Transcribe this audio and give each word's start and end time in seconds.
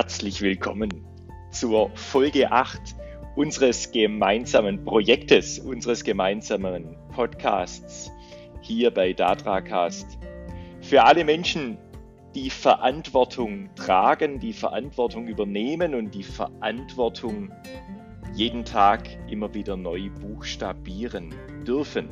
herzlich 0.00 0.40
willkommen 0.40 1.04
zur 1.50 1.90
Folge 1.94 2.50
8 2.50 2.80
unseres 3.36 3.92
gemeinsamen 3.92 4.82
Projektes, 4.82 5.58
unseres 5.58 6.04
gemeinsamen 6.04 6.96
Podcasts 7.14 8.10
hier 8.62 8.90
bei 8.92 9.12
Datracast. 9.12 10.18
Für 10.80 11.02
alle 11.04 11.22
Menschen, 11.22 11.76
die 12.34 12.48
Verantwortung 12.48 13.68
tragen, 13.74 14.40
die 14.40 14.54
Verantwortung 14.54 15.28
übernehmen 15.28 15.94
und 15.94 16.14
die 16.14 16.22
Verantwortung 16.22 17.52
jeden 18.32 18.64
Tag 18.64 19.06
immer 19.28 19.52
wieder 19.52 19.76
neu 19.76 20.08
buchstabieren 20.08 21.34
dürfen. 21.66 22.08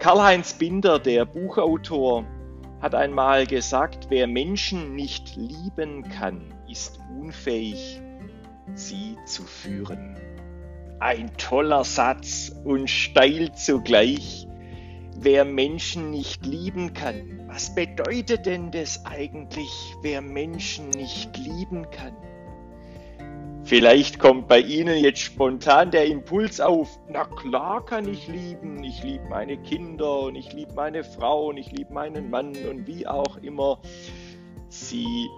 Karl-Heinz 0.00 0.54
Binder, 0.54 0.98
der 0.98 1.26
Buchautor, 1.26 2.24
hat 2.80 2.94
einmal 2.94 3.46
gesagt, 3.46 4.06
wer 4.08 4.26
Menschen 4.26 4.94
nicht 4.94 5.36
lieben 5.36 6.08
kann, 6.08 6.54
ist 6.68 7.00
unfähig, 7.18 8.00
sie 8.74 9.16
zu 9.26 9.42
führen. 9.42 10.16
Ein 11.00 11.36
toller 11.36 11.84
Satz 11.84 12.52
und 12.64 12.88
steil 12.88 13.52
zugleich. 13.54 14.46
Wer 15.20 15.44
Menschen 15.44 16.10
nicht 16.10 16.46
lieben 16.46 16.94
kann, 16.94 17.40
was 17.48 17.74
bedeutet 17.74 18.46
denn 18.46 18.70
das 18.70 19.04
eigentlich, 19.04 19.70
wer 20.02 20.20
Menschen 20.20 20.90
nicht 20.90 21.36
lieben 21.36 21.90
kann? 21.90 22.16
Vielleicht 23.68 24.18
kommt 24.18 24.48
bei 24.48 24.60
Ihnen 24.60 24.96
jetzt 24.96 25.20
spontan 25.20 25.90
der 25.90 26.06
Impuls 26.06 26.58
auf, 26.58 26.98
na 27.06 27.26
klar 27.26 27.84
kann 27.84 28.08
ich 28.08 28.26
lieben, 28.26 28.82
ich 28.82 29.02
liebe 29.02 29.28
meine 29.28 29.58
Kinder 29.58 30.20
und 30.20 30.36
ich 30.36 30.54
liebe 30.54 30.72
meine 30.72 31.04
Frau 31.04 31.48
und 31.48 31.58
ich 31.58 31.70
liebe 31.70 31.92
meinen 31.92 32.30
Mann 32.30 32.56
und 32.70 32.86
wie 32.86 33.06
auch 33.06 33.36
immer. 33.42 33.78
Sie 34.70 35.28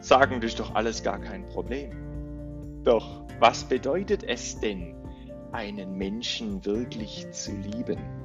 sagen, 0.00 0.40
das 0.40 0.50
ist 0.50 0.58
doch 0.58 0.74
alles 0.74 1.04
gar 1.04 1.20
kein 1.20 1.48
Problem. 1.50 1.92
Doch 2.82 3.22
was 3.38 3.62
bedeutet 3.62 4.24
es 4.24 4.58
denn, 4.58 4.96
einen 5.52 5.96
Menschen 5.96 6.64
wirklich 6.64 7.30
zu 7.30 7.52
lieben? 7.52 8.19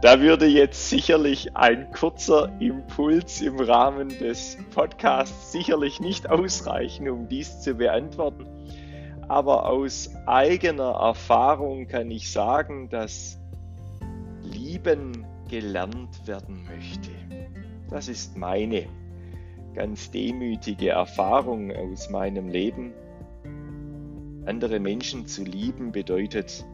Da 0.00 0.20
würde 0.20 0.46
jetzt 0.46 0.90
sicherlich 0.90 1.56
ein 1.56 1.90
kurzer 1.90 2.52
Impuls 2.60 3.40
im 3.40 3.58
Rahmen 3.58 4.08
des 4.08 4.56
Podcasts 4.72 5.50
sicherlich 5.50 5.98
nicht 5.98 6.30
ausreichen, 6.30 7.08
um 7.08 7.28
dies 7.28 7.62
zu 7.62 7.74
beantworten. 7.74 8.46
Aber 9.26 9.68
aus 9.68 10.14
eigener 10.24 10.90
Erfahrung 10.92 11.88
kann 11.88 12.12
ich 12.12 12.30
sagen, 12.30 12.88
dass 12.88 13.40
Lieben 14.44 15.26
gelernt 15.48 16.28
werden 16.28 16.64
möchte. 16.64 17.10
Das 17.90 18.06
ist 18.06 18.36
meine 18.36 18.86
ganz 19.74 20.12
demütige 20.12 20.90
Erfahrung 20.90 21.72
aus 21.72 22.08
meinem 22.08 22.48
Leben. 22.48 22.92
Andere 24.46 24.78
Menschen 24.78 25.26
zu 25.26 25.42
lieben 25.42 25.90
bedeutet 25.90 26.64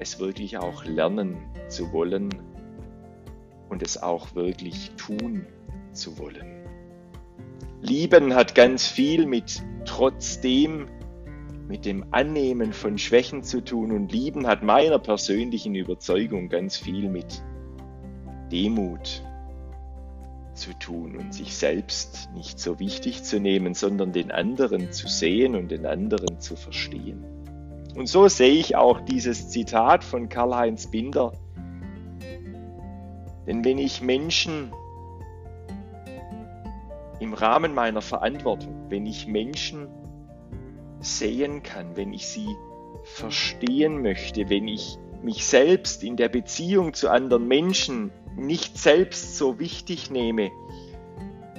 es 0.00 0.18
wirklich 0.18 0.58
auch 0.58 0.84
lernen 0.84 1.36
zu 1.68 1.92
wollen 1.92 2.30
und 3.68 3.82
es 3.82 4.02
auch 4.02 4.34
wirklich 4.34 4.90
tun 4.96 5.46
zu 5.92 6.18
wollen. 6.18 6.64
Lieben 7.82 8.34
hat 8.34 8.54
ganz 8.54 8.86
viel 8.86 9.26
mit 9.26 9.62
trotzdem, 9.84 10.88
mit 11.68 11.84
dem 11.84 12.06
Annehmen 12.10 12.72
von 12.72 12.98
Schwächen 12.98 13.42
zu 13.42 13.62
tun 13.62 13.92
und 13.92 14.10
lieben 14.10 14.46
hat 14.46 14.62
meiner 14.62 14.98
persönlichen 14.98 15.74
Überzeugung 15.74 16.48
ganz 16.48 16.76
viel 16.76 17.08
mit 17.08 17.42
Demut 18.50 19.22
zu 20.54 20.72
tun 20.78 21.16
und 21.16 21.32
sich 21.32 21.56
selbst 21.56 22.30
nicht 22.34 22.58
so 22.58 22.80
wichtig 22.80 23.22
zu 23.22 23.38
nehmen, 23.38 23.74
sondern 23.74 24.12
den 24.12 24.30
anderen 24.30 24.92
zu 24.92 25.08
sehen 25.08 25.54
und 25.54 25.70
den 25.70 25.86
anderen 25.86 26.40
zu 26.40 26.56
verstehen. 26.56 27.39
Und 27.96 28.06
so 28.08 28.28
sehe 28.28 28.52
ich 28.52 28.76
auch 28.76 29.00
dieses 29.00 29.48
Zitat 29.48 30.04
von 30.04 30.28
Karl-Heinz 30.28 30.90
Binder. 30.90 31.32
Denn 33.46 33.64
wenn 33.64 33.78
ich 33.78 34.00
Menschen 34.00 34.72
im 37.18 37.34
Rahmen 37.34 37.74
meiner 37.74 38.02
Verantwortung, 38.02 38.86
wenn 38.88 39.06
ich 39.06 39.26
Menschen 39.26 39.88
sehen 41.00 41.62
kann, 41.62 41.96
wenn 41.96 42.12
ich 42.12 42.26
sie 42.26 42.48
verstehen 43.02 44.02
möchte, 44.02 44.48
wenn 44.50 44.68
ich 44.68 44.98
mich 45.22 45.44
selbst 45.44 46.02
in 46.02 46.16
der 46.16 46.28
Beziehung 46.28 46.94
zu 46.94 47.10
anderen 47.10 47.46
Menschen 47.46 48.12
nicht 48.36 48.78
selbst 48.78 49.36
so 49.36 49.58
wichtig 49.58 50.10
nehme, 50.10 50.50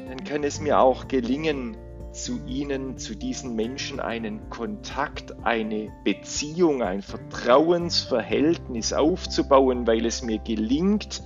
dann 0.07 0.23
kann 0.23 0.43
es 0.43 0.59
mir 0.59 0.79
auch 0.79 1.07
gelingen, 1.07 1.77
zu 2.11 2.39
ihnen, 2.45 2.97
zu 2.97 3.15
diesen 3.15 3.55
Menschen 3.55 3.99
einen 3.99 4.49
Kontakt, 4.49 5.43
eine 5.43 5.91
Beziehung, 6.03 6.83
ein 6.83 7.01
Vertrauensverhältnis 7.01 8.93
aufzubauen, 8.93 9.87
weil 9.87 10.05
es 10.05 10.21
mir 10.21 10.39
gelingt, 10.39 11.23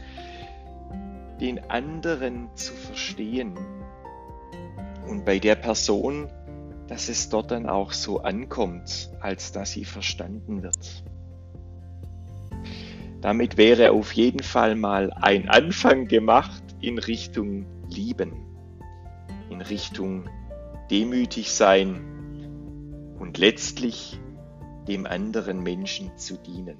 den 1.39 1.69
anderen 1.69 2.49
zu 2.55 2.73
verstehen. 2.73 3.57
Und 5.07 5.25
bei 5.25 5.39
der 5.39 5.55
Person, 5.55 6.29
dass 6.87 7.09
es 7.09 7.29
dort 7.29 7.51
dann 7.51 7.67
auch 7.67 7.91
so 7.91 8.21
ankommt, 8.21 9.11
als 9.19 9.51
dass 9.51 9.71
sie 9.71 9.85
verstanden 9.85 10.63
wird. 10.63 11.03
Damit 13.21 13.57
wäre 13.57 13.91
auf 13.91 14.11
jeden 14.13 14.43
Fall 14.43 14.75
mal 14.75 15.11
ein 15.11 15.49
Anfang 15.49 16.07
gemacht 16.07 16.63
in 16.79 16.99
Richtung 16.99 17.65
Lieben, 17.89 18.33
in 19.49 19.61
Richtung 19.61 20.29
demütig 20.89 21.51
sein 21.51 23.15
und 23.19 23.37
letztlich 23.37 24.19
dem 24.87 25.05
anderen 25.05 25.63
Menschen 25.63 26.17
zu 26.17 26.37
dienen. 26.37 26.77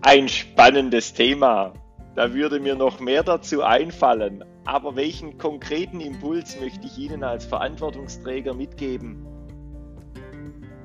Ein 0.00 0.28
spannendes 0.28 1.12
Thema. 1.12 1.74
Da 2.14 2.32
würde 2.32 2.60
mir 2.60 2.74
noch 2.74 2.98
mehr 2.98 3.22
dazu 3.22 3.62
einfallen. 3.62 4.44
Aber 4.64 4.96
welchen 4.96 5.38
konkreten 5.38 6.00
Impuls 6.00 6.60
möchte 6.60 6.86
ich 6.86 6.98
Ihnen 6.98 7.24
als 7.24 7.46
Verantwortungsträger 7.46 8.54
mitgeben? 8.54 9.26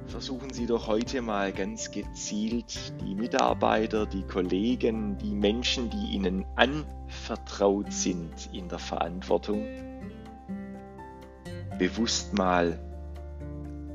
Versuchen 0.07 0.53
Sie 0.53 0.67
doch 0.67 0.87
heute 0.87 1.21
mal 1.21 1.51
ganz 1.51 1.91
gezielt 1.91 2.93
die 3.01 3.15
Mitarbeiter, 3.15 4.05
die 4.05 4.21
Kollegen, 4.23 5.17
die 5.17 5.33
Menschen, 5.33 5.89
die 5.89 6.13
Ihnen 6.13 6.45
anvertraut 6.55 7.91
sind 7.91 8.49
in 8.53 8.69
der 8.69 8.79
Verantwortung, 8.79 9.65
bewusst 11.77 12.33
mal 12.33 12.79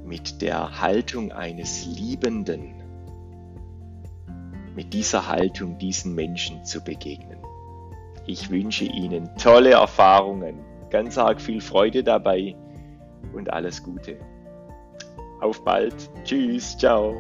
mit 0.05 0.41
der 0.41 0.81
Haltung 0.81 1.33
eines 1.33 1.87
Liebenden, 1.87 2.75
mit 4.75 4.95
dieser 4.95 5.29
Haltung 5.29 5.79
diesen 5.79 6.15
Menschen 6.15 6.65
zu 6.65 6.83
begegnen. 6.83 7.39
Ich 8.27 8.51
wünsche 8.51 8.85
Ihnen 8.85 9.31
tolle 9.37 9.73
Erfahrungen, 9.73 10.61
ganz 10.91 11.19
arg 11.19 11.41
viel 11.41 11.61
Freude 11.61 12.03
dabei 12.03 12.57
und 13.33 13.53
alles 13.53 13.83
Gute. 13.83 14.19
Auf 15.41 15.65
bald. 15.65 16.11
Tschüss. 16.25 16.77
Ciao. 16.77 17.17